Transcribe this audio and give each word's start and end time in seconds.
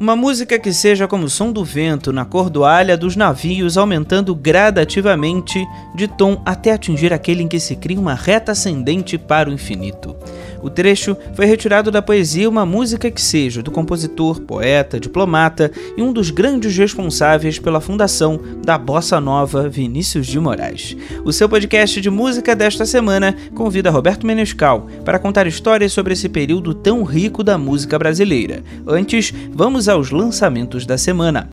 Uma 0.00 0.16
música 0.16 0.58
que 0.58 0.72
seja 0.72 1.06
como 1.06 1.26
o 1.26 1.28
som 1.28 1.52
do 1.52 1.62
vento 1.62 2.10
na 2.10 2.24
cordoalha 2.24 2.96
dos 2.96 3.16
navios, 3.16 3.76
aumentando 3.76 4.34
gradativamente 4.34 5.62
de 5.94 6.08
tom 6.08 6.40
até 6.42 6.72
atingir 6.72 7.12
aquele 7.12 7.42
em 7.42 7.46
que 7.46 7.60
se 7.60 7.76
cria 7.76 8.00
uma 8.00 8.14
reta 8.14 8.52
ascendente 8.52 9.18
para 9.18 9.50
o 9.50 9.52
infinito. 9.52 10.16
O 10.62 10.68
trecho 10.68 11.16
foi 11.34 11.46
retirado 11.46 11.90
da 11.90 12.02
poesia 12.02 12.48
Uma 12.48 12.66
Música 12.66 13.10
que 13.10 13.20
Seja, 13.20 13.62
do 13.62 13.70
compositor, 13.70 14.40
poeta, 14.40 15.00
diplomata 15.00 15.70
e 15.96 16.02
um 16.02 16.12
dos 16.12 16.30
grandes 16.30 16.76
responsáveis 16.76 17.58
pela 17.58 17.80
fundação 17.80 18.40
da 18.64 18.76
Bossa 18.76 19.20
Nova, 19.20 19.68
Vinícius 19.68 20.26
de 20.26 20.38
Moraes. 20.38 20.96
O 21.24 21.32
seu 21.32 21.48
podcast 21.48 22.00
de 22.00 22.10
música 22.10 22.54
desta 22.54 22.84
semana 22.84 23.34
convida 23.54 23.90
Roberto 23.90 24.26
Menescal 24.26 24.86
para 25.04 25.18
contar 25.18 25.46
histórias 25.46 25.92
sobre 25.92 26.12
esse 26.12 26.28
período 26.28 26.74
tão 26.74 27.02
rico 27.02 27.42
da 27.42 27.56
música 27.56 27.98
brasileira. 27.98 28.62
Antes, 28.86 29.32
vamos 29.52 29.88
aos 29.88 30.10
lançamentos 30.10 30.84
da 30.86 30.98
semana. 30.98 31.48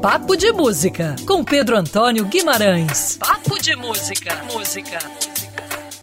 Papo 0.00 0.36
de 0.36 0.52
Música, 0.52 1.16
com 1.26 1.42
Pedro 1.42 1.76
Antônio 1.76 2.24
Guimarães. 2.24 3.16
Papo 3.18 3.60
de 3.60 3.74
Música. 3.74 4.42
Música. 4.52 4.98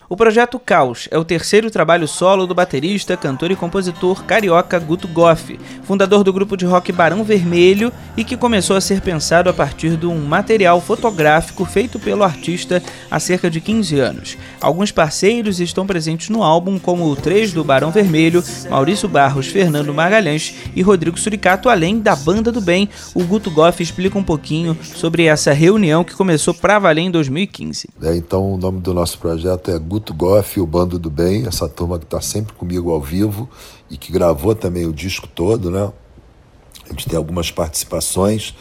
O 0.08 0.16
projeto 0.16 0.60
Caos 0.60 1.08
é 1.10 1.18
o 1.18 1.26
terceiro 1.26 1.72
trabalho 1.72 2.08
solo 2.08 2.46
do 2.46 2.54
baterista, 2.54 3.18
cantor 3.18 3.50
e 3.50 3.56
compositor 3.56 4.24
carioca 4.24 4.78
Guto 4.78 5.08
Goff, 5.08 5.60
fundador 5.82 6.24
do 6.24 6.32
grupo 6.32 6.56
de 6.56 6.64
rock 6.64 6.92
Barão 6.92 7.24
Vermelho 7.24 7.92
e 8.16 8.24
que 8.24 8.38
começou 8.38 8.76
a 8.76 8.82
ser 8.82 9.02
pensado 9.02 9.50
a 9.50 9.54
partir 9.54 9.98
de 9.98 10.06
um 10.06 10.24
material 10.24 10.80
fotográfico 10.80 11.66
feito 11.66 11.98
pelo 11.98 12.24
artista 12.24 12.84
há 13.10 13.20
cerca 13.20 13.50
de 13.50 13.60
15 13.60 14.00
anos. 14.00 14.38
Alguns 14.62 14.92
parceiros 14.92 15.60
estão 15.60 15.88
presentes 15.88 16.30
no 16.30 16.44
álbum, 16.44 16.78
como 16.78 17.10
o 17.10 17.16
3 17.16 17.52
do 17.52 17.64
Barão 17.64 17.90
Vermelho, 17.90 18.44
Maurício 18.70 19.10
Barros, 19.10 19.48
Fernando 19.48 19.92
Magalhães 19.92 20.54
e 20.76 20.84
Rodrigo 20.84 21.20
Suricato, 21.20 21.68
além 21.68 22.00
da 22.00 22.16
Banda 22.16 22.52
do 22.52 22.62
Bem. 22.62 22.88
O 23.16 23.24
Guto 23.24 23.50
Goff 23.50 23.82
explica 23.82 24.20
um 24.20 24.24
pouquinho 24.24 24.78
sobre 24.84 25.26
essa 25.26 25.52
reunião 25.52 26.04
que 26.04 26.14
começou 26.14 26.54
para 26.54 26.78
valer 26.78 27.02
em 27.02 27.12
2015. 27.12 27.90
É, 28.04 28.16
então, 28.16 28.54
o 28.54 28.58
nome 28.58 28.82
do 28.82 28.94
nosso 28.94 29.18
projeto 29.18 29.72
é 29.72 29.80
Guto 29.80 29.95
Goff, 30.14 30.60
o 30.60 30.66
Bando 30.66 30.98
do 30.98 31.10
Bem, 31.10 31.46
essa 31.48 31.68
turma 31.68 32.00
que 32.00 32.06
está 32.06 32.22
sempre 32.22 32.54
comigo 32.54 32.92
ao 32.92 33.02
vivo 33.02 33.50
e 33.90 33.98
que 33.98 34.12
gravou 34.12 34.56
também 34.56 34.86
o 34.86 34.94
disco 34.94 35.28
todo, 35.28 35.70
né? 35.70 35.92
A 36.86 36.90
gente 36.90 37.10
tem 37.10 37.18
algumas 37.18 37.52
participações, 37.52 38.56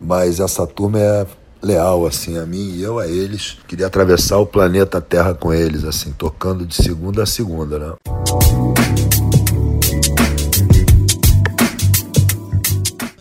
mas 0.00 0.40
essa 0.40 0.66
turma 0.66 0.98
é 0.98 1.26
leal 1.62 2.06
assim 2.06 2.36
a 2.36 2.44
mim 2.44 2.72
e 2.74 2.82
eu 2.82 2.98
a 2.98 3.06
eles. 3.06 3.58
Queria 3.68 3.86
atravessar 3.86 4.38
o 4.38 4.46
planeta 4.46 5.00
Terra 5.00 5.34
com 5.34 5.52
eles, 5.52 5.84
assim, 5.84 6.12
tocando 6.12 6.66
de 6.66 6.74
segunda 6.74 7.22
a 7.22 7.26
segunda, 7.26 7.78
né? 7.78 8.81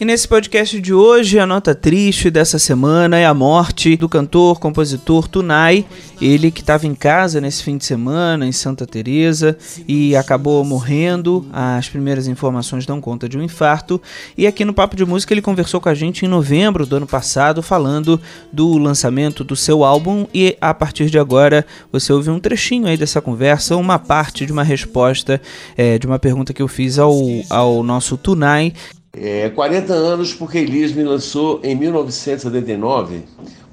E 0.01 0.05
nesse 0.05 0.27
podcast 0.27 0.81
de 0.81 0.95
hoje, 0.95 1.37
a 1.37 1.45
nota 1.45 1.75
triste 1.75 2.31
dessa 2.31 2.57
semana 2.57 3.19
é 3.19 3.25
a 3.27 3.35
morte 3.35 3.95
do 3.95 4.09
cantor, 4.09 4.59
compositor 4.59 5.27
Tunai, 5.27 5.85
ele 6.19 6.49
que 6.49 6.61
estava 6.61 6.87
em 6.87 6.95
casa 6.95 7.39
nesse 7.39 7.61
fim 7.61 7.77
de 7.77 7.85
semana 7.85 8.47
em 8.47 8.51
Santa 8.51 8.87
Teresa 8.87 9.55
e 9.87 10.15
acabou 10.15 10.65
morrendo. 10.65 11.45
As 11.53 11.87
primeiras 11.87 12.27
informações 12.27 12.83
dão 12.83 12.99
conta 12.99 13.29
de 13.29 13.37
um 13.37 13.43
infarto. 13.43 14.01
E 14.35 14.47
aqui 14.47 14.65
no 14.65 14.73
Papo 14.73 14.95
de 14.95 15.05
Música 15.05 15.35
ele 15.35 15.39
conversou 15.39 15.79
com 15.79 15.89
a 15.89 15.93
gente 15.93 16.25
em 16.25 16.27
novembro 16.27 16.83
do 16.83 16.95
ano 16.95 17.05
passado, 17.05 17.61
falando 17.61 18.19
do 18.51 18.79
lançamento 18.79 19.43
do 19.43 19.55
seu 19.55 19.83
álbum 19.83 20.25
e 20.33 20.57
a 20.59 20.73
partir 20.73 21.11
de 21.11 21.19
agora 21.19 21.63
você 21.91 22.11
ouve 22.11 22.31
um 22.31 22.39
trechinho 22.39 22.87
aí 22.87 22.97
dessa 22.97 23.21
conversa, 23.21 23.77
uma 23.77 23.99
parte 23.99 24.47
de 24.47 24.51
uma 24.51 24.63
resposta 24.63 25.39
é, 25.77 25.99
de 25.99 26.07
uma 26.07 26.17
pergunta 26.17 26.55
que 26.55 26.61
eu 26.63 26.67
fiz 26.67 26.97
ao, 26.97 27.13
ao 27.51 27.83
nosso 27.83 28.17
Tunai. 28.17 28.73
É, 29.13 29.49
40 29.49 29.91
anos 29.91 30.33
porque 30.33 30.57
Elis 30.57 30.93
me 30.93 31.03
lançou 31.03 31.59
em 31.63 31.75
1979 31.75 33.23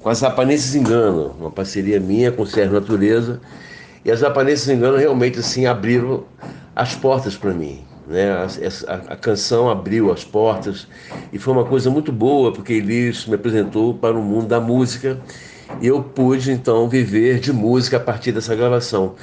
com 0.01 0.09
as 0.09 0.19
Japaneses 0.19 0.75
Engano, 0.75 1.33
uma 1.39 1.49
parceria 1.49 1.99
minha 1.99 2.31
com 2.31 2.43
o 2.43 2.47
Sérgio 2.47 2.73
Natureza. 2.73 3.39
E 4.03 4.11
as 4.11 4.19
Japaneses 4.19 4.67
Engano 4.67 4.97
realmente 4.97 5.39
assim 5.39 5.65
abriram 5.65 6.23
as 6.75 6.95
portas 6.95 7.35
para 7.37 7.53
mim. 7.53 7.81
Né? 8.07 8.31
A, 8.31 8.47
a, 8.87 8.95
a, 9.13 9.15
canção 9.15 9.69
abriu 9.69 10.11
as 10.11 10.23
portas 10.23 10.87
e 11.31 11.37
foi 11.37 11.53
uma 11.53 11.65
coisa 11.65 11.89
muito 11.89 12.11
boa 12.11 12.51
porque 12.51 12.73
Elis 12.73 13.25
me 13.25 13.35
apresentou 13.35 13.93
para 13.93 14.17
o 14.17 14.23
mundo 14.23 14.47
da 14.47 14.59
música 14.59 15.19
e 15.79 15.87
eu 15.87 16.01
pude 16.01 16.51
então 16.51 16.89
viver 16.89 17.39
de 17.39 17.53
música 17.53 17.97
a 17.97 17.99
partir 17.99 18.31
dessa 18.31 18.55
gravação. 18.55 19.15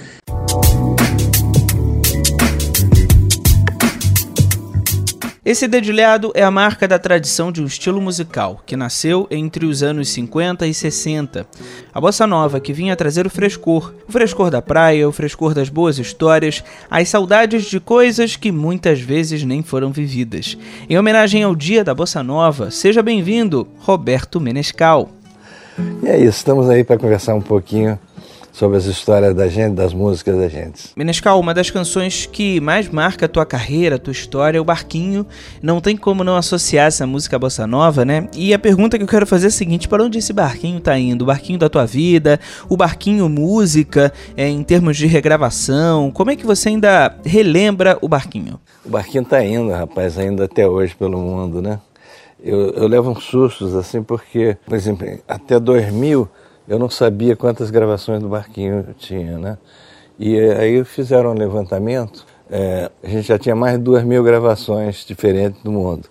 Esse 5.47 5.69
dedilhado 5.69 6.33
é 6.35 6.43
a 6.43 6.51
marca 6.51 6.89
da 6.89 6.99
tradição 6.99 7.53
de 7.53 7.63
um 7.63 7.67
estilo 7.67 8.01
musical 8.01 8.61
que 8.67 8.77
nasceu 8.77 9.29
entre 9.31 9.65
os 9.65 9.81
anos 9.81 10.09
50 10.09 10.67
e 10.67 10.75
60. 10.75 11.47
A 11.95 12.01
bossa 12.01 12.27
nova 12.27 12.59
que 12.59 12.73
vinha 12.73 12.97
trazer 12.97 13.29
o 13.29 13.31
frescor, 13.31 13.95
o 14.09 14.11
frescor 14.11 14.51
da 14.51 14.61
praia, 14.61 15.09
o 15.09 15.13
frescor 15.13 15.55
das 15.55 15.69
boas 15.69 16.01
histórias, 16.01 16.65
as 16.91 17.09
saudades 17.09 17.67
de 17.67 17.79
coisas 17.79 18.35
que 18.35 18.51
muitas 18.51 18.99
vezes 18.99 19.45
nem 19.45 19.63
foram 19.63 19.93
vividas. 19.93 20.59
Em 20.91 20.99
homenagem 20.99 21.45
ao 21.45 21.55
Dia 21.55 21.85
da 21.85 21.95
Bossa 21.95 22.25
Nova, 22.25 22.73
seja 22.73 23.01
bem-vindo, 23.01 23.69
Roberto 23.79 24.41
Menescal. 24.41 25.11
E 26.03 26.09
é 26.09 26.19
isso, 26.19 26.39
estamos 26.39 26.69
aí 26.69 26.83
para 26.83 26.99
conversar 26.99 27.37
um 27.37 27.41
pouquinho 27.41 27.97
sobre 28.57 28.79
as 28.79 28.87
histórias 28.87 29.35
da 29.35 29.49
gente, 29.49 29.75
das 29.75 29.93
músicas 29.93 30.35
da 30.35 30.49
gente. 30.49 30.85
Menescal, 30.97 31.39
uma 31.39 31.53
das 31.53 31.71
canções 31.71 32.25
que 32.25 32.59
mais 32.59 32.89
marca 32.89 33.27
a 33.27 33.29
tua 33.29 33.45
carreira, 33.45 33.97
a 33.97 33.99
tua 33.99 34.13
história 34.13 34.57
é 34.57 34.61
o 34.61 34.65
Barquinho. 34.65 35.27
Não 35.61 35.79
tem 35.79 35.95
como 35.95 36.25
não 36.25 36.37
associar 36.37 36.87
essa 36.87 37.07
música 37.07 37.37
à 37.37 37.39
bossa 37.39 37.67
nova, 37.67 38.03
né? 38.03 38.31
E 38.35 38.55
a 38.55 38.59
pergunta 38.59 38.97
que 38.97 39.05
eu 39.05 39.09
quero 39.09 39.27
fazer 39.27 39.47
é 39.47 39.49
a 39.49 39.53
seguinte: 39.53 39.87
para 39.87 40.03
onde 40.03 40.17
esse 40.17 40.33
barquinho 40.33 40.81
tá 40.81 40.99
indo? 40.99 41.21
O 41.21 41.27
barquinho 41.27 41.59
da 41.59 41.69
tua 41.69 41.85
vida, 41.85 42.41
o 42.67 42.79
barquinho 42.79 43.29
música, 43.29 44.11
é, 44.35 44.49
em 44.49 44.63
termos 44.63 44.97
de 44.97 45.07
regravação? 45.07 46.11
Como 46.11 46.31
é 46.31 46.37
que 46.37 46.47
você 46.47 46.71
ainda 46.71 47.15
relembra 47.27 47.99
o 48.01 48.09
barquinho? 48.09 48.59
O 48.83 48.89
barquinho 48.89 49.27
tá 49.27 49.45
indo, 49.45 49.71
rapaz, 49.71 50.17
ainda 50.17 50.45
até 50.45 50.67
hoje 50.67 50.97
pelo 50.99 51.19
mundo, 51.19 51.61
né? 51.61 51.79
Eu, 52.43 52.71
eu 52.71 52.89
levo 52.89 53.11
uns 53.11 53.25
sustos 53.25 53.75
assim 53.75 54.03
porque, 54.03 54.57
por 54.65 54.75
exemplo, 54.75 55.07
até 55.29 55.61
2000 55.61 56.27
eu 56.69 56.79
não 56.79 56.91
sabia 56.91 57.37
quantas 57.37 57.71
gravações 57.71 58.21
do 58.21 58.29
Barquinho 58.29 58.95
tinha, 58.99 59.39
né? 59.39 59.59
E 60.19 60.39
aí 60.39 60.85
fizeram 60.85 61.33
um 61.33 61.35
levantamento, 61.35 62.27
é, 62.51 62.91
a 63.03 63.09
gente 63.09 63.29
já 63.29 63.39
tinha 63.39 63.55
mais 63.55 63.77
de 63.77 63.85
duas 63.85 64.03
mil 64.03 64.23
gravações 64.23 65.05
diferentes 65.05 65.63
do 65.63 65.71
mundo. 65.71 66.09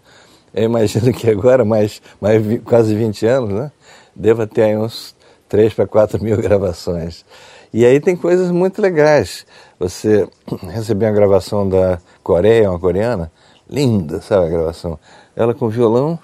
Eu 0.54 0.64
imagino 0.64 1.12
que 1.12 1.30
agora, 1.30 1.66
mais, 1.66 2.02
mais 2.22 2.42
quase 2.64 2.96
20 2.96 3.26
anos, 3.26 3.50
né? 3.50 3.72
Deva 4.16 4.48
ter 4.48 4.64
aí 4.64 4.78
uns 4.78 5.16
3 5.50 5.74
para 5.74 5.88
4 5.88 6.24
mil 6.24 6.38
gravações. 6.38 7.26
E 7.74 7.86
aí 7.86 8.00
tem 8.00 8.16
coisas 8.16 8.52
muito 8.52 8.82
legais. 8.82 9.46
Você 9.78 10.28
recebeu 10.70 11.10
uma 11.10 11.16
gravação 11.16 11.68
da 11.68 12.00
Coreia, 12.24 12.70
uma 12.70 12.80
coreana, 12.80 13.30
linda, 13.70 14.22
sabe 14.22 14.46
a 14.46 14.50
gravação? 14.50 14.98
Ela 15.36 15.54
com 15.54 15.68
violão 15.68 16.18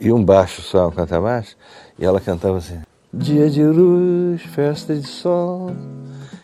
e 0.00 0.12
um 0.12 0.22
baixo 0.22 0.60
só, 0.60 0.88
um 0.88 1.22
baixo, 1.22 1.56
e 1.98 2.04
ela 2.04 2.20
cantava 2.20 2.58
assim. 2.58 2.80
Dia 3.16 3.48
de 3.48 3.62
luz, 3.62 4.42
festa 4.42 4.94
de 4.94 5.06
sol 5.06 5.70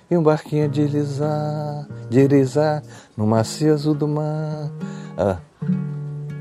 E 0.08 0.16
um 0.16 0.22
barquinho 0.22 0.68
de 0.68 0.84
deslizar, 0.84 1.88
deslizar 2.08 2.82
No 3.16 3.26
macio 3.26 3.74
azul 3.74 3.94
do 3.94 4.06
mar. 4.06 4.70
Ah, 5.18 5.38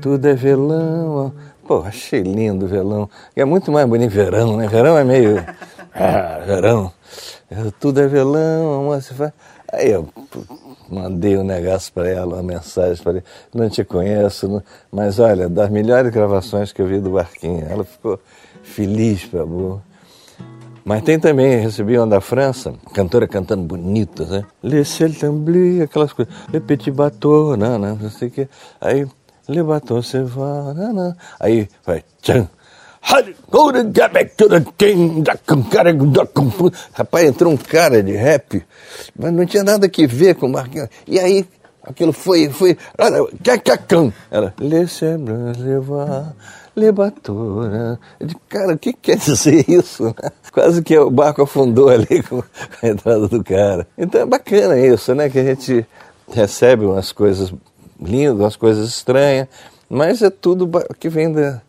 Tudo 0.00 0.28
é 0.28 0.34
velão 0.34 1.32
Pô, 1.66 1.82
achei 1.82 2.22
lindo 2.22 2.68
velão 2.68 3.10
É 3.34 3.44
muito 3.44 3.72
mais 3.72 3.88
bonito 3.88 4.12
verão, 4.12 4.56
né? 4.56 4.68
Verão 4.68 4.96
é 4.96 5.04
meio... 5.04 5.44
Ah, 5.92 6.38
verão. 6.46 6.92
Tudo 7.80 8.00
é 8.00 8.06
velão, 8.06 8.86
você 8.86 9.12
faz... 9.12 9.32
Aí 9.72 9.90
eu 9.90 10.08
mandei 10.88 11.36
um 11.36 11.42
negócio 11.42 11.92
para 11.92 12.08
ela, 12.08 12.34
uma 12.36 12.42
mensagem 12.42 13.02
ele, 13.06 13.24
não 13.52 13.68
te 13.68 13.84
conheço, 13.84 14.62
mas 14.90 15.18
olha, 15.18 15.48
das 15.48 15.68
melhores 15.68 16.12
gravações 16.12 16.72
que 16.72 16.80
eu 16.80 16.86
vi 16.86 17.00
do 17.00 17.10
Barquinho, 17.10 17.66
ela 17.68 17.84
ficou 17.84 18.20
feliz 18.62 19.24
para 19.24 19.44
burro. 19.44 19.82
Mas 20.90 21.04
tem 21.04 21.20
também, 21.20 21.60
recebi 21.60 21.96
uma 21.96 22.04
da 22.04 22.20
França, 22.20 22.74
cantora 22.92 23.28
cantando 23.28 23.62
bonita, 23.62 24.24
né? 24.24 24.44
Le 24.60 24.82
bleu, 25.34 25.84
aquelas 25.84 26.12
coisas. 26.12 26.34
Le 26.52 26.58
petit 26.58 26.90
bateau, 26.90 27.56
não, 27.56 27.78
não, 27.78 27.94
não 27.94 28.10
sei 28.10 28.26
o 28.26 28.30
que. 28.32 28.48
Aí, 28.80 29.06
le 29.48 29.62
bateau 29.62 30.02
se 30.02 30.20
va, 30.20 30.74
não, 30.74 30.92
não. 30.92 31.14
Aí 31.38 31.68
vai, 31.86 32.02
tchan. 32.20 32.48
Rapaz, 36.92 37.24
entrou 37.24 37.52
um 37.52 37.56
cara 37.56 38.02
de 38.02 38.16
rap, 38.16 38.60
mas 39.16 39.32
não 39.32 39.46
tinha 39.46 39.62
nada 39.62 39.88
que 39.88 40.08
ver 40.08 40.34
com 40.34 40.46
o 40.46 40.50
Marquinhos. 40.50 40.88
E 41.06 41.20
aí, 41.20 41.46
aquilo 41.84 42.12
foi, 42.12 42.48
foi. 42.50 42.76
Ela, 42.98 43.28
le 46.76 46.82
ciel 46.82 46.92
bleu, 46.92 46.94
va 46.94 47.04
lebatora. 47.04 48.00
De 48.20 48.34
cara, 48.48 48.74
o 48.74 48.78
que 48.78 48.92
quer 48.92 49.16
dizer 49.16 49.64
isso? 49.68 50.04
Né? 50.04 50.30
Quase 50.52 50.82
que 50.82 50.96
o 50.98 51.10
barco 51.10 51.42
afundou 51.42 51.88
ali 51.90 52.22
com 52.22 52.42
a 52.82 52.88
entrada 52.88 53.28
do 53.28 53.42
cara. 53.42 53.86
Então 53.96 54.20
é 54.20 54.26
bacana 54.26 54.78
isso, 54.78 55.14
né? 55.14 55.28
Que 55.28 55.38
a 55.38 55.44
gente 55.44 55.86
recebe 56.32 56.84
umas 56.84 57.12
coisas 57.12 57.52
lindas, 58.00 58.38
umas 58.38 58.56
coisas 58.56 58.88
estranhas, 58.88 59.48
Mas 59.88 60.22
é 60.22 60.30
tudo 60.30 60.70
que 60.98 61.08
vem 61.08 61.32
da, 61.32 61.60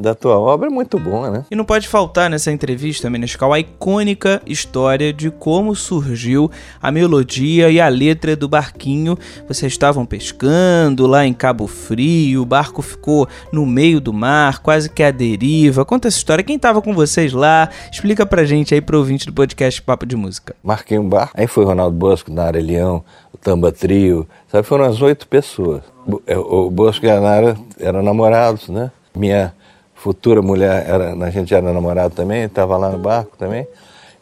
da 0.00 0.14
tua 0.14 0.38
obra 0.38 0.68
é 0.68 0.70
muito 0.70 0.98
boa, 0.98 1.30
né? 1.30 1.44
E 1.50 1.54
não 1.54 1.64
pode 1.64 1.86
faltar 1.86 2.30
nessa 2.30 2.50
entrevista, 2.50 3.10
Menescal, 3.10 3.52
a 3.52 3.60
icônica 3.60 4.40
história 4.46 5.12
de 5.12 5.30
como 5.30 5.76
surgiu 5.76 6.50
a 6.80 6.90
melodia 6.90 7.70
e 7.70 7.78
a 7.78 7.86
letra 7.86 8.34
do 8.34 8.48
barquinho. 8.48 9.18
Vocês 9.46 9.70
estavam 9.70 10.06
pescando 10.06 11.06
lá 11.06 11.26
em 11.26 11.34
Cabo 11.34 11.66
Frio, 11.66 12.40
o 12.40 12.46
barco 12.46 12.80
ficou 12.80 13.28
no 13.52 13.66
meio 13.66 14.00
do 14.00 14.12
mar, 14.12 14.60
quase 14.60 14.88
que 14.88 15.02
à 15.02 15.10
deriva. 15.10 15.84
Conta 15.84 16.08
essa 16.08 16.16
história. 16.16 16.42
Quem 16.42 16.56
estava 16.56 16.80
com 16.80 16.94
vocês 16.94 17.34
lá? 17.34 17.68
Explica 17.92 18.24
pra 18.24 18.44
gente 18.44 18.72
aí 18.72 18.80
pro 18.80 18.96
ouvinte 18.96 19.26
do 19.26 19.34
podcast 19.34 19.82
Papo 19.82 20.06
de 20.06 20.16
Música. 20.16 20.56
Marquei 20.64 20.98
um 20.98 21.06
barco, 21.06 21.34
aí 21.36 21.46
foi 21.46 21.66
Ronaldo 21.66 21.96
Bosco, 21.96 22.32
Nara 22.32 22.58
Leão, 22.58 23.04
o 23.34 23.36
Tamba 23.36 23.70
Trio, 23.70 24.26
sabe? 24.50 24.66
Foram 24.66 24.86
as 24.86 25.02
oito 25.02 25.28
pessoas. 25.28 25.82
É, 26.26 26.38
o 26.38 26.70
Bosco 26.70 27.04
e 27.04 27.10
a 27.10 27.20
Nara 27.20 27.56
eram 27.78 28.02
namorados, 28.02 28.70
né? 28.70 28.90
Minha 29.14 29.52
futura 30.00 30.40
mulher, 30.40 30.88
era, 30.88 31.12
a 31.12 31.30
gente 31.30 31.54
era 31.54 31.72
namorado 31.74 32.14
também, 32.14 32.44
estava 32.44 32.74
lá 32.78 32.88
no 32.88 32.98
barco 32.98 33.36
também, 33.36 33.68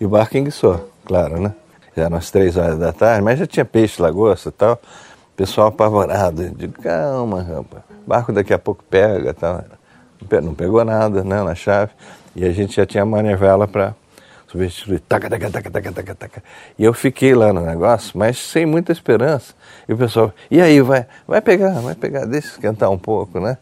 e 0.00 0.04
o 0.04 0.08
barco 0.08 0.36
enguiçou, 0.36 0.90
claro, 1.04 1.40
né? 1.40 1.54
Já 1.96 2.04
eram 2.06 2.16
as 2.16 2.32
três 2.32 2.56
horas 2.56 2.76
da 2.78 2.92
tarde, 2.92 3.22
mas 3.22 3.38
já 3.38 3.46
tinha 3.46 3.64
peixe, 3.64 4.02
lagosta 4.02 4.48
e 4.48 4.52
tal, 4.52 4.80
pessoal 5.36 5.68
apavorado, 5.68 6.42
eu 6.42 6.50
digo, 6.50 6.82
calma, 6.82 7.42
rapaz, 7.42 7.84
o 8.04 8.08
barco 8.08 8.32
daqui 8.32 8.52
a 8.52 8.58
pouco 8.58 8.82
pega 8.90 9.32
tal. 9.32 9.62
Não 10.42 10.52
pegou 10.52 10.84
nada, 10.84 11.22
né, 11.22 11.40
na 11.44 11.54
chave, 11.54 11.92
e 12.34 12.44
a 12.44 12.50
gente 12.50 12.74
já 12.74 12.84
tinha 12.84 13.04
manivela 13.04 13.68
para 13.68 13.94
substituir, 14.48 15.00
taca, 15.00 15.28
taca, 15.28 15.50
taca, 15.50 15.70
taca, 15.70 15.92
taca, 15.92 16.14
taca. 16.14 16.42
E 16.78 16.84
eu 16.84 16.92
fiquei 16.94 17.34
lá 17.34 17.52
no 17.52 17.60
negócio, 17.60 18.18
mas 18.18 18.38
sem 18.38 18.66
muita 18.66 18.90
esperança. 18.90 19.54
E 19.88 19.92
o 19.92 19.96
pessoal, 19.96 20.32
e 20.50 20.60
aí, 20.60 20.80
vai, 20.80 21.06
vai 21.26 21.40
pegar, 21.40 21.80
vai 21.80 21.94
pegar, 21.94 22.24
deixa 22.24 22.48
esquentar 22.48 22.90
um 22.90 22.98
pouco, 22.98 23.38
né? 23.38 23.58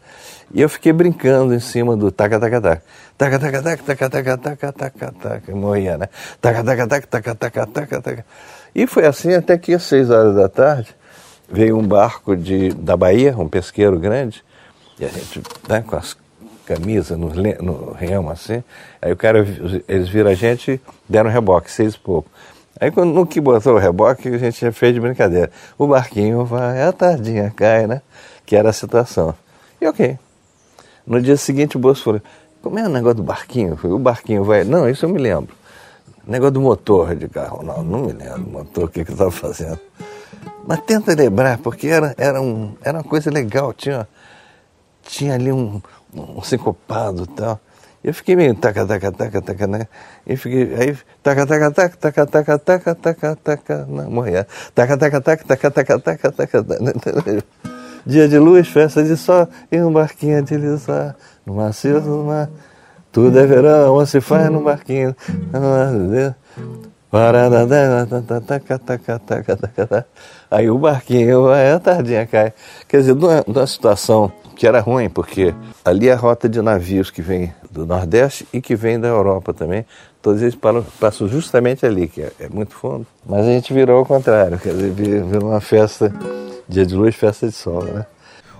E 0.53 0.61
eu 0.61 0.69
fiquei 0.69 0.93
brincando 0.93 1.53
em 1.53 1.59
cima 1.59 1.95
do 1.97 2.09
taca 2.09 2.39
taca 2.39 2.61
taca. 2.61 2.83
Taca 3.17 3.39
taca 3.39 3.61
taca 3.61 3.83
taca 3.83 4.09
taca 4.09 4.37
taca 4.37 4.71
taca 4.71 5.11
taca. 5.11 5.55
Morria, 5.55 5.97
né? 5.97 6.07
Taca 6.39 6.63
taca 6.63 6.87
taca 6.87 7.07
taca 7.07 7.35
taca 7.35 7.67
taca 7.67 8.01
taca. 8.01 8.25
E 8.73 8.87
foi 8.87 9.05
assim 9.05 9.33
até 9.33 9.57
que 9.57 9.73
às 9.73 9.83
seis 9.83 10.09
horas 10.09 10.35
da 10.35 10.47
tarde 10.47 10.95
veio 11.49 11.77
um 11.77 11.85
barco 11.85 12.35
de, 12.35 12.69
da 12.73 12.95
Bahia, 12.95 13.35
um 13.37 13.47
pesqueiro 13.47 13.99
grande, 13.99 14.43
e 14.99 15.05
a 15.05 15.07
gente, 15.07 15.41
né, 15.67 15.83
com 15.85 15.95
as 15.95 16.15
camisas 16.67 17.17
no, 17.17 17.29
no 17.29 17.93
remo 17.93 18.29
assim, 18.29 18.61
aí 19.01 19.11
o 19.11 19.15
cara, 19.15 19.47
eles 19.87 20.09
viram 20.09 20.29
a 20.29 20.33
gente 20.33 20.81
deram 21.07 21.29
reboque, 21.29 21.71
seis 21.71 21.93
e 21.93 21.99
pouco. 21.99 22.29
Aí 22.79 22.91
quando, 22.91 23.13
no 23.13 23.25
que 23.25 23.39
botou 23.41 23.75
o 23.75 23.77
reboque, 23.79 24.27
a 24.27 24.37
gente 24.37 24.59
já 24.61 24.71
fez 24.71 24.93
de 24.93 24.99
brincadeira. 24.99 25.49
O 25.77 25.87
barquinho 25.87 26.45
vai, 26.45 26.83
a 26.83 26.91
tardinha 26.91 27.51
cai, 27.55 27.87
né? 27.87 28.01
Que 28.45 28.55
era 28.55 28.69
a 28.69 28.73
situação. 28.73 29.33
E 29.81 29.87
ok, 29.87 30.19
no 31.05 31.21
dia 31.21 31.37
seguinte 31.37 31.77
o 31.77 31.79
Bolso 31.79 32.03
falou, 32.03 32.21
como 32.61 32.77
é 32.77 32.85
o 32.85 32.89
negócio 32.89 33.15
do 33.15 33.23
barquinho? 33.23 33.79
O 33.83 33.97
barquinho 33.97 34.43
vai. 34.43 34.63
Não, 34.63 34.89
isso 34.89 35.05
eu 35.05 35.09
me 35.09 35.17
lembro. 35.17 35.55
Negócio 36.27 36.51
do 36.51 36.61
motor 36.61 37.15
de 37.15 37.29
carro. 37.29 37.63
Não, 37.63 37.81
não 37.81 38.01
me 38.01 38.11
lembro 38.11 38.41
motor, 38.41 38.83
o 38.83 38.87
que, 38.89 39.05
que 39.05 39.11
eu 39.11 39.13
estava 39.13 39.31
fazendo. 39.31 39.79
Mas 40.67 40.81
tenta 40.81 41.15
lembrar, 41.15 41.57
porque 41.59 41.87
era, 41.87 42.13
era, 42.17 42.41
um, 42.41 42.75
era 42.83 42.97
uma 42.97 43.03
coisa 43.03 43.31
legal. 43.31 43.73
Tinha, 43.73 44.07
tinha 45.03 45.35
ali 45.35 45.51
um, 45.51 45.81
um 46.13 46.41
sincopado 46.41 47.23
e 47.23 47.27
tal. 47.27 47.59
Eu 48.03 48.13
fiquei 48.13 48.35
meio 48.35 48.55
taca, 48.55 48.85
taca, 48.85 49.11
taca, 49.11 49.41
taca, 49.41 49.67
né? 49.67 49.87
E 50.25 50.37
fiquei, 50.37 50.73
aí, 50.75 50.97
taca, 51.21 51.45
taca, 51.45 51.71
taca, 51.71 51.97
taca, 51.97 52.25
taca, 52.25 52.59
taca, 52.59 52.95
taca, 52.95 53.35
taca, 53.35 53.85
não, 53.89 54.09
morria. 54.09 54.47
Taca, 54.73 54.97
taca, 54.97 55.19
taca, 55.19 55.43
taca, 55.43 55.71
taca, 55.71 55.99
taca, 55.99 56.31
taca, 56.31 56.63
taca. 56.63 57.43
Dia 58.05 58.27
de 58.29 58.39
luz, 58.39 58.67
festa 58.69 59.03
de 59.03 59.17
sol 59.17 59.49
e 59.69 59.81
um 59.81 59.91
barquinho 59.91 60.37
a 60.37 60.41
deslizar 60.41 61.15
no 61.45 61.55
macio 61.55 61.99
do 61.99 62.23
mar. 62.23 62.49
Tudo 63.11 63.37
é 63.39 63.45
verão, 63.45 64.05
se 64.05 64.21
faz 64.21 64.49
no 64.49 64.63
barquinho. 64.63 65.15
Aí 70.51 70.69
o 70.69 70.77
barquinho 70.77 71.43
vai, 71.43 71.71
a 71.71 71.79
tardinha 71.79 72.25
cai. 72.25 72.53
Quer 72.87 72.97
dizer, 72.97 73.15
numa 73.15 73.67
situação 73.67 74.31
que 74.55 74.67
era 74.67 74.79
ruim, 74.79 75.09
porque 75.09 75.53
ali 75.85 76.09
é 76.09 76.13
a 76.13 76.15
rota 76.15 76.49
de 76.49 76.61
navios 76.61 77.09
que 77.09 77.21
vem 77.21 77.53
do 77.71 77.85
Nordeste 77.85 78.47
e 78.51 78.59
que 78.59 78.75
vem 78.75 78.99
da 78.99 79.07
Europa 79.07 79.53
também. 79.53 79.85
Todos 80.21 80.41
eles 80.41 80.57
passam 80.99 81.27
justamente 81.27 81.85
ali, 81.85 82.07
que 82.07 82.21
é, 82.21 82.31
é 82.39 82.49
muito 82.49 82.73
fundo. 82.73 83.05
Mas 83.25 83.45
a 83.45 83.49
gente 83.49 83.71
virou 83.73 83.99
ao 83.99 84.05
contrário, 84.05 84.57
quer 84.57 84.73
dizer, 84.73 84.91
virou 84.91 85.49
uma 85.49 85.61
festa 85.61 86.11
Dia 86.69 86.85
de 86.85 86.95
luz, 86.95 87.15
festa 87.15 87.47
de 87.47 87.53
sol, 87.53 87.83
né? 87.83 88.05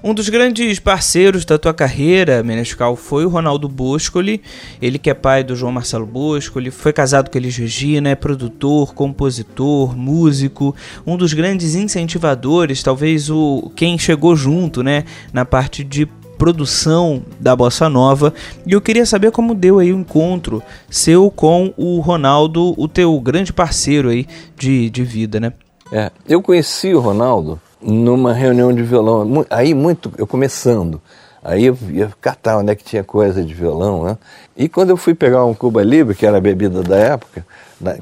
Um 0.03 0.13
dos 0.13 0.29
grandes 0.29 0.77
parceiros 0.77 1.43
da 1.43 1.57
tua 1.57 1.73
carreira, 1.73 2.43
Menescal, 2.43 2.95
foi 2.95 3.25
o 3.25 3.29
Ronaldo 3.29 3.67
Boscoli. 3.67 4.43
Ele 4.79 4.99
que 4.99 5.09
é 5.09 5.13
pai 5.13 5.43
do 5.43 5.55
João 5.55 5.71
Marcelo 5.71 6.05
Boscoli, 6.05 6.69
foi 6.69 6.93
casado 6.93 7.31
com 7.31 7.37
Elis 7.37 7.57
Regina, 7.57 8.09
é 8.09 8.15
produtor, 8.15 8.93
compositor, 8.93 9.97
músico, 9.97 10.75
um 11.05 11.17
dos 11.17 11.33
grandes 11.33 11.73
incentivadores, 11.73 12.83
talvez 12.83 13.29
o 13.31 13.71
quem 13.75 13.97
chegou 13.97 14.35
junto, 14.35 14.83
né, 14.83 15.03
na 15.33 15.43
parte 15.43 15.83
de 15.83 16.05
produção 16.37 17.23
da 17.39 17.55
bossa 17.55 17.89
nova. 17.89 18.31
E 18.67 18.73
eu 18.73 18.81
queria 18.81 19.05
saber 19.05 19.31
como 19.31 19.55
deu 19.55 19.79
aí 19.79 19.91
o 19.91 19.99
encontro 19.99 20.61
seu 20.87 21.31
com 21.31 21.73
o 21.75 21.99
Ronaldo, 22.01 22.75
o 22.77 22.87
teu 22.87 23.19
grande 23.19 23.51
parceiro 23.51 24.09
aí 24.09 24.27
de, 24.55 24.91
de 24.91 25.03
vida, 25.03 25.39
né? 25.39 25.53
É, 25.91 26.11
eu 26.27 26.41
conheci 26.41 26.93
o 26.93 26.99
Ronaldo 26.99 27.59
numa 27.81 28.33
reunião 28.33 28.73
de 28.73 28.81
violão, 28.83 29.45
aí 29.49 29.73
muito, 29.73 30.11
eu 30.17 30.25
começando, 30.25 31.01
aí 31.43 31.65
eu 31.65 31.77
ia 31.89 32.11
catar 32.19 32.57
onde 32.57 32.71
é 32.71 32.75
que 32.75 32.83
tinha 32.83 33.03
coisa 33.03 33.43
de 33.43 33.53
violão, 33.53 34.03
né? 34.03 34.17
E 34.55 34.67
quando 34.67 34.89
eu 34.89 34.97
fui 34.97 35.13
pegar 35.13 35.45
um 35.45 35.53
Cuba 35.53 35.83
Libre, 35.83 36.15
que 36.15 36.25
era 36.25 36.37
a 36.37 36.41
bebida 36.41 36.81
da 36.81 36.97
época, 36.97 37.45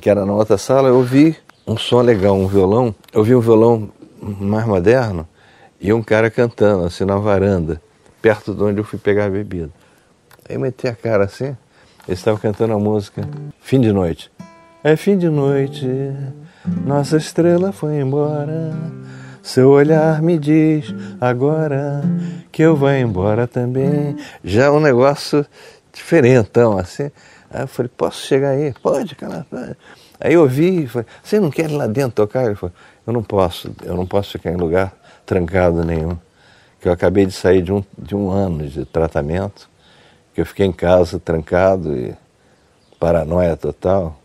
que 0.01 0.09
era 0.09 0.25
na 0.25 0.33
outra 0.33 0.57
sala, 0.57 0.87
eu 0.87 1.01
vi 1.03 1.35
um 1.67 1.77
som 1.77 2.01
legal, 2.01 2.35
um 2.35 2.47
violão, 2.47 2.95
eu 3.11 3.23
vi 3.23 3.35
um 3.35 3.41
violão 3.41 3.89
mais 4.21 4.65
moderno 4.65 5.27
e 5.79 5.91
um 5.91 6.01
cara 6.01 6.29
cantando 6.29 6.85
assim 6.85 7.03
na 7.03 7.17
varanda, 7.17 7.81
perto 8.21 8.53
de 8.53 8.63
onde 8.63 8.79
eu 8.79 8.83
fui 8.83 8.97
pegar 8.97 9.25
a 9.25 9.29
bebida. 9.29 9.69
Aí 10.47 10.55
eu 10.55 10.59
meti 10.59 10.87
a 10.87 10.95
cara 10.95 11.25
assim, 11.25 11.55
ele 12.07 12.13
estava 12.13 12.39
cantando 12.39 12.73
a 12.73 12.79
música 12.79 13.27
Fim 13.61 13.81
de 13.81 13.91
Noite. 13.91 14.31
É 14.83 14.95
fim 14.95 15.17
de 15.17 15.27
noite, 15.29 15.87
nossa 16.85 17.17
estrela 17.17 17.71
foi 17.71 17.99
embora. 17.99 18.71
Seu 19.45 19.69
olhar 19.69 20.23
me 20.23 20.39
diz 20.39 20.91
agora 21.21 22.01
que 22.51 22.63
eu 22.63 22.75
vou 22.75 22.91
embora 22.91 23.45
também. 23.45 24.17
Já 24.43 24.65
é 24.65 24.69
um 24.71 24.79
negócio 24.79 25.45
diferentão, 25.93 26.79
assim. 26.79 27.11
Aí 27.51 27.61
eu 27.61 27.67
falei, 27.67 27.91
posso 27.95 28.25
chegar 28.25 28.49
aí? 28.49 28.73
Pode, 28.81 29.13
cara. 29.13 29.45
Aí 30.19 30.33
eu 30.33 30.47
vi, 30.47 30.87
falei, 30.87 31.05
você 31.23 31.39
não 31.39 31.51
quer 31.51 31.69
ir 31.69 31.75
lá 31.75 31.85
dentro 31.85 32.13
tocar? 32.13 32.45
Ele 32.45 32.55
falou, 32.55 32.73
eu 33.05 33.13
não 33.13 33.21
posso, 33.21 33.71
eu 33.83 33.95
não 33.95 34.07
posso 34.07 34.31
ficar 34.31 34.51
em 34.51 34.57
lugar 34.57 34.91
trancado 35.27 35.85
nenhum. 35.85 36.17
Que 36.81 36.87
eu 36.87 36.91
acabei 36.91 37.27
de 37.27 37.31
sair 37.31 37.61
de 37.61 37.71
um, 37.71 37.83
de 37.95 38.15
um 38.15 38.31
ano 38.31 38.67
de 38.67 38.83
tratamento, 38.83 39.69
que 40.33 40.41
eu 40.41 40.45
fiquei 40.47 40.65
em 40.65 40.73
casa 40.73 41.19
trancado 41.19 41.95
e 41.95 42.15
paranoia 42.99 43.55
total. 43.55 44.19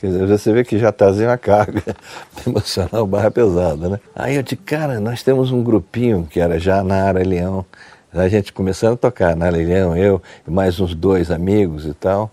Quer 0.00 0.06
dizer, 0.06 0.26
você 0.26 0.52
vê 0.52 0.64
que 0.64 0.78
já 0.78 0.90
trazia 0.90 1.28
uma 1.28 1.36
carga 1.36 1.82
emocional 2.46 3.06
barra 3.06 3.30
pesada, 3.30 3.90
né? 3.90 4.00
Aí 4.14 4.34
eu 4.34 4.42
disse, 4.42 4.56
cara, 4.56 4.98
nós 4.98 5.22
temos 5.22 5.52
um 5.52 5.62
grupinho 5.62 6.26
que 6.30 6.40
era 6.40 6.58
já 6.58 6.82
na 6.82 7.04
área 7.04 7.22
Leão, 7.22 7.66
a 8.10 8.26
gente 8.26 8.50
começando 8.50 8.94
a 8.94 8.96
tocar 8.96 9.36
na 9.36 9.46
área 9.46 9.58
Leão, 9.58 9.94
eu 9.94 10.22
e 10.48 10.50
mais 10.50 10.80
uns 10.80 10.94
dois 10.94 11.30
amigos 11.30 11.84
e 11.84 11.92
tal. 11.92 12.30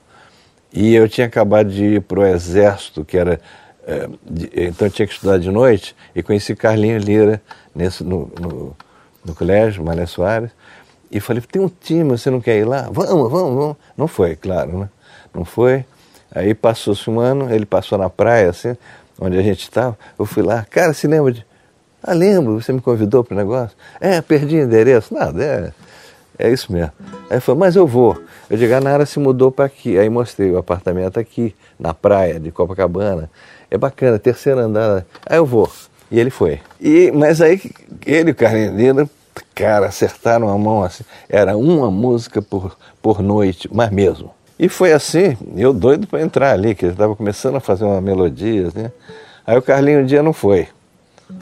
E 0.71 0.95
eu 0.95 1.09
tinha 1.09 1.27
acabado 1.27 1.69
de 1.69 1.83
ir 1.83 2.01
para 2.01 2.21
o 2.21 2.25
exército, 2.25 3.03
que 3.03 3.17
era. 3.17 3.39
É, 3.85 4.07
de, 4.29 4.49
então 4.55 4.87
eu 4.87 4.91
tinha 4.91 5.05
que 5.05 5.13
estudar 5.13 5.37
de 5.37 5.51
noite, 5.51 5.93
e 6.15 6.23
conheci 6.23 6.55
Carlinho 6.55 6.97
Lira 6.97 7.41
nesse, 7.75 8.03
no, 8.03 8.31
no, 8.39 8.77
no 9.25 9.35
colégio, 9.35 9.83
Mané 9.83 10.05
Soares, 10.05 10.51
e 11.11 11.19
falei, 11.19 11.41
tem 11.41 11.61
um 11.61 11.69
time, 11.69 12.11
você 12.11 12.29
não 12.29 12.39
quer 12.39 12.57
ir 12.57 12.65
lá? 12.65 12.89
Vamos, 12.91 13.29
vamos, 13.31 13.55
vamos. 13.55 13.77
Não 13.97 14.07
foi, 14.07 14.35
claro, 14.35 14.79
né? 14.79 14.89
Não 15.33 15.43
foi. 15.43 15.85
Aí 16.33 16.53
passou-se 16.53 17.09
um 17.09 17.19
ano, 17.19 17.53
ele 17.53 17.65
passou 17.65 17.97
na 17.97 18.09
praia, 18.09 18.49
assim, 18.49 18.75
onde 19.19 19.37
a 19.37 19.41
gente 19.41 19.61
estava. 19.61 19.97
Eu 20.17 20.25
fui 20.25 20.43
lá, 20.43 20.65
cara, 20.69 20.93
se 20.93 21.07
lembra 21.07 21.31
de. 21.31 21.45
Ah, 22.03 22.13
lembro, 22.13 22.61
você 22.61 22.71
me 22.71 22.81
convidou 22.81 23.23
para 23.23 23.33
o 23.33 23.37
negócio? 23.37 23.75
É, 23.99 24.21
perdi 24.21 24.57
endereço. 24.57 25.13
Nada, 25.13 25.43
é, 25.43 26.47
é 26.47 26.51
isso 26.51 26.71
mesmo. 26.71 26.91
Aí 27.29 27.39
falou, 27.39 27.59
mas 27.59 27.75
eu 27.75 27.87
vou. 27.87 28.21
Eu 28.49 28.57
digo, 28.57 28.73
a 28.73 28.79
Nara 28.79 29.05
se 29.05 29.19
mudou 29.19 29.51
para 29.51 29.65
aqui. 29.65 29.97
Aí 29.97 30.09
mostrei 30.09 30.51
o 30.51 30.57
apartamento 30.57 31.19
aqui, 31.19 31.55
na 31.79 31.93
praia 31.93 32.39
de 32.39 32.51
Copacabana. 32.51 33.29
É 33.69 33.77
bacana, 33.77 34.19
terceiro 34.19 34.59
andar. 34.59 35.05
Aí 35.25 35.37
eu 35.37 35.45
vou. 35.45 35.69
E 36.09 36.19
ele 36.19 36.29
foi. 36.29 36.61
E, 36.79 37.11
mas 37.11 37.41
aí 37.41 37.59
ele 38.05 38.29
e 38.29 38.31
o 38.31 38.35
Carlinhos 38.35 38.75
Lira, 38.75 39.09
cara, 39.53 39.87
acertaram 39.87 40.47
a 40.49 40.57
mão 40.57 40.83
assim. 40.83 41.03
Era 41.27 41.57
uma 41.57 41.91
música 41.91 42.41
por, 42.41 42.77
por 43.01 43.21
noite, 43.21 43.67
mas 43.71 43.91
mesmo. 43.91 44.36
E 44.59 44.67
foi 44.67 44.91
assim, 44.91 45.37
eu 45.55 45.71
doido 45.71 46.07
para 46.07 46.21
entrar 46.21 46.51
ali, 46.51 46.73
que 46.73 46.85
ele 46.85 46.93
estava 46.93 47.15
começando 47.15 47.55
a 47.55 47.59
fazer 47.59 47.85
uma 47.85 48.01
melodia, 48.01 48.69
né? 48.73 48.91
Aí 49.45 49.55
o 49.57 49.61
Carlinho 49.61 50.01
um 50.01 50.05
dia 50.05 50.23
não 50.23 50.33
foi. 50.33 50.67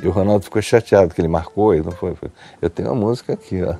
E 0.01 0.07
o 0.07 0.11
Ronaldo 0.11 0.43
ficou 0.43 0.61
chateado 0.61 1.13
que 1.13 1.21
ele 1.21 1.27
marcou, 1.27 1.73
e 1.73 1.81
não 1.81 1.91
foi. 1.91 2.13
Eu 2.61 2.69
tenho 2.69 2.89
uma 2.89 2.95
música 2.95 3.33
aqui, 3.33 3.61
ó. 3.63 3.73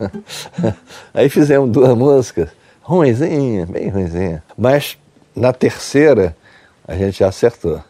Aí 1.14 1.28
fizemos 1.30 1.70
duas 1.70 1.96
músicas, 1.98 2.50
ruimzinha, 2.82 3.66
bem 3.66 3.90
ruimzinha. 3.90 4.44
Mas 4.58 4.98
na 5.36 5.52
terceira 5.52 6.36
a 6.88 6.96
gente 6.96 7.20
já 7.20 7.28
acertou. 7.28 7.84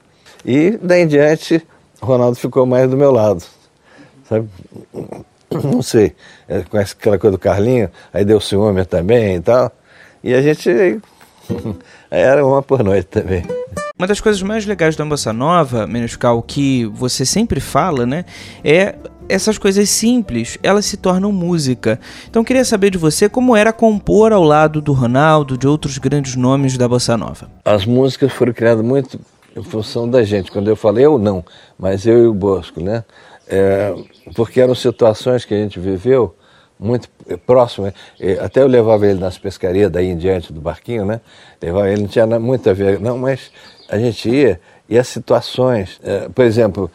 E 0.43 0.79
daí 0.81 1.01
em 1.01 1.07
diante, 1.07 1.65
o 2.01 2.05
Ronaldo 2.05 2.37
ficou 2.37 2.65
mais 2.65 2.89
do 2.89 2.97
meu 2.97 3.11
lado. 3.11 3.43
Sabe? 4.27 4.49
Não 5.51 5.81
sei, 5.81 6.15
é, 6.47 6.61
conhece 6.61 6.95
aquela 6.97 7.17
coisa 7.17 7.37
do 7.37 7.39
Carlinho, 7.39 7.89
aí 8.13 8.25
deu 8.25 8.41
ciúme 8.41 8.83
também 8.85 9.35
e 9.35 9.41
tal. 9.41 9.71
E 10.23 10.33
a 10.33 10.41
gente 10.41 10.99
era 12.09 12.45
uma 12.45 12.61
por 12.61 12.83
noite 12.83 13.05
também. 13.05 13.43
Uma 13.97 14.07
das 14.07 14.19
coisas 14.19 14.41
mais 14.41 14.65
legais 14.65 14.95
da 14.95 15.05
Bossa 15.05 15.31
Nova, 15.31 15.87
Menoscal, 15.87 16.41
que 16.41 16.85
você 16.85 17.25
sempre 17.25 17.61
fala, 17.61 18.05
né, 18.05 18.25
é 18.63 18.95
essas 19.27 19.57
coisas 19.57 19.89
simples, 19.89 20.57
elas 20.61 20.85
se 20.85 20.97
tornam 20.97 21.31
música. 21.31 21.99
Então 22.29 22.43
queria 22.43 22.65
saber 22.65 22.89
de 22.89 22.97
você 22.97 23.27
como 23.29 23.55
era 23.55 23.73
compor 23.73 24.33
ao 24.33 24.43
lado 24.43 24.81
do 24.81 24.93
Ronaldo, 24.93 25.57
de 25.57 25.67
outros 25.67 25.97
grandes 25.97 26.35
nomes 26.35 26.77
da 26.77 26.87
Bossa 26.87 27.17
Nova. 27.17 27.49
As 27.63 27.85
músicas 27.85 28.31
foram 28.31 28.53
criadas 28.53 28.85
muito 28.85 29.19
em 29.55 29.63
função 29.63 30.09
da 30.09 30.23
gente. 30.23 30.51
Quando 30.51 30.67
eu 30.67 30.75
falei 30.75 31.05
eu 31.05 31.17
não, 31.17 31.43
mas 31.77 32.05
eu 32.05 32.23
e 32.23 32.27
o 32.27 32.33
Bosco, 32.33 32.81
né? 32.81 33.03
É, 33.47 33.93
porque 34.35 34.59
eram 34.59 34.75
situações 34.75 35.45
que 35.45 35.53
a 35.53 35.57
gente 35.57 35.79
viveu 35.79 36.35
muito 36.79 37.09
próximo. 37.45 37.91
Até 38.41 38.61
eu 38.61 38.67
levava 38.67 39.07
ele 39.07 39.19
nas 39.19 39.37
pescarias 39.37 39.91
daí 39.91 40.07
em 40.07 40.17
diante 40.17 40.51
do 40.51 40.61
barquinho, 40.61 41.05
né? 41.05 41.21
Levava 41.61 41.89
ele, 41.89 42.01
não 42.01 42.07
tinha 42.07 42.25
muito 42.39 42.69
a 42.69 42.73
ver, 42.73 42.99
não, 42.99 43.17
mas 43.17 43.51
a 43.89 43.97
gente 43.97 44.29
ia 44.29 44.59
e 44.87 44.97
as 44.97 45.07
situações. 45.07 45.99
Uh, 45.99 46.31
por 46.31 46.45
exemplo, 46.45 46.91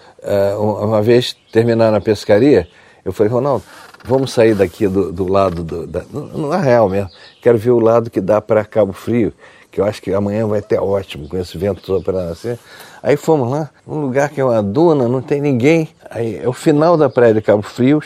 uma 0.59 1.03
vez 1.03 1.37
terminando 1.53 1.95
a 1.95 2.01
pescaria, 2.01 2.69
eu 3.05 3.13
falei, 3.13 3.33
Ronaldo, 3.33 3.65
vamos 4.05 4.33
sair 4.33 4.55
daqui 4.55 4.87
do, 4.87 5.13
do 5.13 5.31
lado 5.31 5.65
do, 5.65 5.87
da, 5.87 6.05
na 6.13 6.59
real 6.59 6.89
mesmo. 6.89 7.11
Quero 7.43 7.59
ver 7.59 7.71
o 7.71 7.81
lado 7.81 8.11
que 8.11 8.21
dá 8.21 8.41
para 8.41 8.65
Cabo 8.65 8.93
Frio, 8.93 9.33
que 9.71 9.81
eu 9.81 9.85
acho 9.85 10.03
que 10.03 10.13
amanhã 10.13 10.47
vai 10.47 10.61
ter 10.61 10.79
ótimo 10.81 11.29
com 11.29 11.37
esse 11.37 11.57
vento 11.57 11.83
todo 11.83 12.03
para 12.03 12.25
nascer. 12.27 12.59
Aí 13.03 13.17
fomos 13.17 13.51
lá, 13.51 13.71
um 13.87 14.01
lugar 14.01 14.29
que 14.29 14.41
é 14.41 14.45
uma 14.45 14.63
duna, 14.63 15.09
não 15.09 15.23
tem 15.23 15.41
ninguém. 15.41 15.89
Aí 16.11 16.39
é 16.39 16.49
o 16.49 16.53
final 16.53 16.97
da 16.97 17.09
praia 17.09 17.33
de 17.33 17.41
Cabo 17.41 17.63
Frio, 17.63 18.01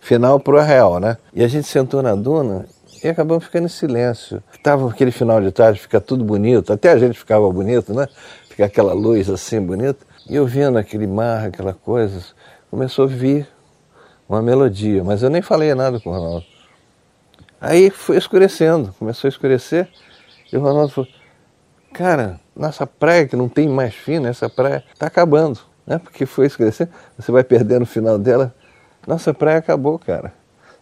final 0.00 0.40
para 0.40 0.54
o 0.54 0.58
Arreal, 0.58 0.98
né? 0.98 1.16
E 1.34 1.44
a 1.44 1.48
gente 1.48 1.68
sentou 1.68 2.02
na 2.02 2.14
duna 2.14 2.66
e 3.04 3.08
acabamos 3.08 3.44
ficando 3.44 3.66
em 3.66 3.68
silêncio. 3.68 4.42
Tava 4.62 4.88
aquele 4.88 5.10
final 5.10 5.40
de 5.40 5.52
tarde, 5.52 5.78
fica 5.78 6.00
tudo 6.00 6.24
bonito, 6.24 6.72
até 6.72 6.92
a 6.92 6.98
gente 6.98 7.18
ficava 7.18 7.50
bonito, 7.50 7.92
né? 7.92 8.08
Fica 8.48 8.64
aquela 8.64 8.92
luz 8.92 9.28
assim 9.28 9.60
bonita. 9.60 10.04
E 10.28 10.36
eu 10.36 10.46
vendo 10.46 10.78
aquele 10.78 11.06
mar, 11.06 11.46
aquela 11.46 11.74
coisa, 11.74 12.22
começou 12.70 13.04
a 13.04 13.08
vir 13.08 13.46
uma 14.28 14.40
melodia, 14.40 15.04
mas 15.04 15.22
eu 15.22 15.28
nem 15.28 15.42
falei 15.42 15.74
nada 15.74 16.00
com 16.00 16.10
o 16.10 16.12
Ronaldo. 16.12 16.46
Aí 17.60 17.90
foi 17.90 18.16
escurecendo, 18.16 18.94
começou 18.98 19.28
a 19.28 19.30
escurecer, 19.30 19.88
e 20.52 20.56
o 20.56 20.60
Ronaldo 20.60 20.92
falou, 20.92 21.10
cara, 21.92 22.40
nossa 22.54 22.86
praia 22.86 23.26
que 23.26 23.36
não 23.36 23.48
tem 23.48 23.68
mais 23.68 23.94
fim, 23.94 24.24
essa 24.26 24.48
praia 24.48 24.84
está 24.92 25.06
acabando, 25.06 25.58
né? 25.86 25.98
Porque 25.98 26.26
foi 26.26 26.46
escurecendo, 26.46 26.90
você 27.18 27.32
vai 27.32 27.42
perdendo 27.42 27.82
o 27.82 27.86
final 27.86 28.18
dela, 28.18 28.54
nossa 29.06 29.32
praia 29.32 29.58
acabou, 29.58 29.98
cara. 29.98 30.32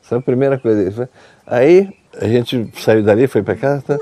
Essa 0.03 0.17
é 0.17 0.19
a 0.19 0.23
primeira 0.23 0.59
coisa. 0.59 1.09
Aí 1.47 1.97
a 2.21 2.27
gente 2.27 2.71
saiu 2.81 3.03
dali, 3.03 3.27
foi 3.27 3.43
para 3.43 3.55
casa, 3.55 3.83
tá? 3.83 3.99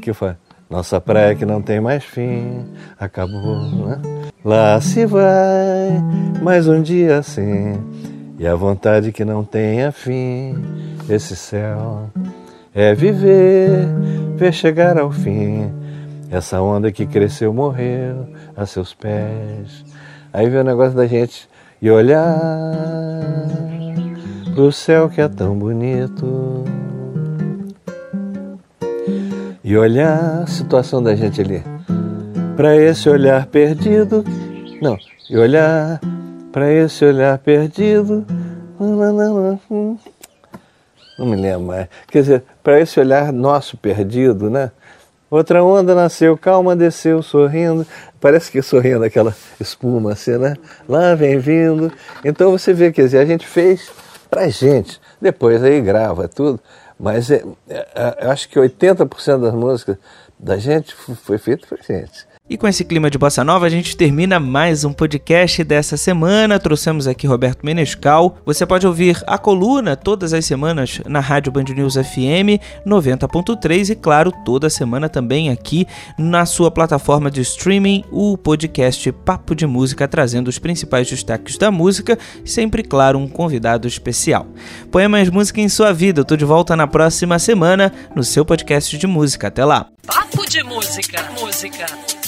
que 0.00 0.12
foi? 0.12 0.34
Nossa 0.68 1.00
praia 1.00 1.34
que 1.34 1.44
não 1.44 1.60
tem 1.60 1.80
mais 1.80 2.02
fim, 2.02 2.66
acabou, 2.98 3.60
né? 3.86 4.00
Lá 4.44 4.80
se 4.80 5.06
vai, 5.06 6.02
mais 6.42 6.66
um 6.66 6.82
dia 6.82 7.18
assim, 7.18 7.78
e 8.38 8.46
a 8.46 8.54
vontade 8.54 9.12
que 9.12 9.24
não 9.24 9.44
tenha 9.44 9.92
fim, 9.92 10.54
esse 11.08 11.36
céu 11.36 12.10
é 12.74 12.94
viver, 12.94 13.86
ver 14.42 14.52
chegar 14.52 14.98
ao 14.98 15.12
fim, 15.12 15.72
essa 16.28 16.60
onda 16.60 16.90
que 16.90 17.06
cresceu, 17.06 17.54
morreu 17.54 18.26
a 18.56 18.66
seus 18.66 18.92
pés. 18.92 19.84
Aí 20.32 20.50
veio 20.50 20.62
o 20.62 20.64
negócio 20.64 20.96
da 20.96 21.06
gente 21.06 21.48
e 21.80 21.88
olhar 21.88 22.40
pro 24.52 24.72
céu 24.72 25.08
que 25.08 25.20
é 25.20 25.28
tão 25.28 25.56
bonito 25.56 26.64
e 29.62 29.76
olhar 29.76 30.42
a 30.42 30.46
situação 30.48 31.00
da 31.00 31.14
gente 31.14 31.40
ali. 31.40 31.62
Para 32.56 32.74
esse 32.74 33.08
olhar 33.08 33.46
perdido, 33.46 34.24
não, 34.80 34.98
e 35.30 35.38
olhar 35.38 36.00
para 36.50 36.68
esse 36.72 37.04
olhar 37.04 37.38
perdido. 37.38 38.26
Não 41.22 41.28
me 41.28 41.36
lembro 41.36 41.68
mais. 41.68 41.86
Quer 42.08 42.22
dizer, 42.22 42.44
para 42.64 42.80
esse 42.80 42.98
olhar 42.98 43.32
nosso 43.32 43.76
perdido, 43.76 44.50
né? 44.50 44.72
Outra 45.30 45.62
onda 45.62 45.94
nasceu, 45.94 46.36
calma, 46.36 46.74
desceu, 46.74 47.22
sorrindo. 47.22 47.86
Parece 48.20 48.50
que 48.50 48.60
sorrindo 48.60 49.04
aquela 49.04 49.32
espuma 49.60 50.14
assim, 50.14 50.36
né? 50.36 50.56
Lá 50.88 51.14
vem 51.14 51.38
vindo. 51.38 51.92
Então 52.24 52.50
você 52.50 52.72
vê, 52.72 52.90
quer 52.90 53.02
dizer, 53.04 53.18
a 53.18 53.24
gente 53.24 53.46
fez 53.46 53.88
pra 54.28 54.48
gente. 54.48 55.00
Depois 55.20 55.62
aí 55.62 55.80
grava 55.80 56.26
tudo. 56.26 56.58
Mas 56.98 57.30
é, 57.30 57.44
é, 57.68 57.86
é, 57.94 58.16
eu 58.22 58.30
acho 58.32 58.48
que 58.48 58.58
80% 58.58 59.42
das 59.42 59.54
músicas 59.54 59.98
da 60.36 60.58
gente 60.58 60.92
foi 60.92 61.38
feito 61.38 61.68
por 61.68 61.78
gente. 61.80 62.26
E 62.52 62.56
com 62.58 62.68
esse 62.68 62.84
clima 62.84 63.10
de 63.10 63.16
bossa 63.16 63.42
nova, 63.42 63.64
a 63.64 63.70
gente 63.70 63.96
termina 63.96 64.38
mais 64.38 64.84
um 64.84 64.92
podcast 64.92 65.64
dessa 65.64 65.96
semana. 65.96 66.58
Trouxemos 66.60 67.06
aqui 67.06 67.26
Roberto 67.26 67.64
Menescal. 67.64 68.36
Você 68.44 68.66
pode 68.66 68.86
ouvir 68.86 69.24
a 69.26 69.38
coluna 69.38 69.96
todas 69.96 70.34
as 70.34 70.44
semanas 70.44 71.00
na 71.06 71.18
Rádio 71.18 71.50
Band 71.50 71.64
News 71.74 71.94
FM 71.94 72.60
90.3 72.86 73.88
e, 73.88 73.94
claro, 73.94 74.30
toda 74.44 74.68
semana 74.68 75.08
também 75.08 75.48
aqui 75.48 75.86
na 76.18 76.44
sua 76.44 76.70
plataforma 76.70 77.30
de 77.30 77.40
streaming, 77.40 78.04
o 78.12 78.36
podcast 78.36 79.10
Papo 79.10 79.54
de 79.54 79.66
Música, 79.66 80.06
trazendo 80.06 80.48
os 80.48 80.58
principais 80.58 81.08
destaques 81.08 81.56
da 81.56 81.70
música 81.70 82.18
sempre, 82.44 82.82
claro, 82.82 83.18
um 83.18 83.28
convidado 83.28 83.88
especial. 83.88 84.46
Põe 84.90 85.08
mais 85.08 85.30
música 85.30 85.58
em 85.58 85.70
sua 85.70 85.90
vida. 85.90 86.20
Eu 86.20 86.24
tô 86.26 86.36
de 86.36 86.44
volta 86.44 86.76
na 86.76 86.86
próxima 86.86 87.38
semana 87.38 87.90
no 88.14 88.22
seu 88.22 88.44
podcast 88.44 88.98
de 88.98 89.06
música. 89.06 89.48
Até 89.48 89.64
lá. 89.64 89.86
Papo 90.06 90.46
de 90.46 90.62
Música. 90.62 91.30
Música. 91.40 92.21